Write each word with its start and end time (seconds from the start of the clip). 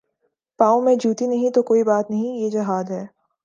پاؤں 0.59 0.81
میں 0.81 0.95
جوتی 0.95 1.27
نہیں 1.27 1.49
تو 1.49 1.61
کوئی 1.61 1.83
بات 1.83 2.09
نہیں 2.09 2.37
یہ 2.37 2.49
جہاد 2.49 2.89
ہے۔ 2.89 3.05